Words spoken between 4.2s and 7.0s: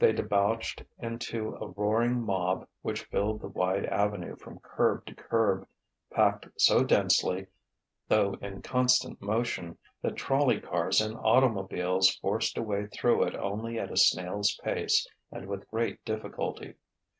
from curb to curb, packed so